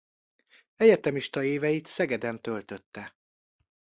Egyetemista 0.75 1.43
éveit 1.43 1.87
Szegeden 1.87 2.41
töltötte. 2.41 3.17